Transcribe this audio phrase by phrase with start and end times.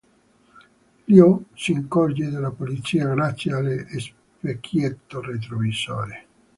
[1.09, 3.75] Il-ho si accorge della polizia grazie allo
[4.39, 6.25] specchietto retrovisore.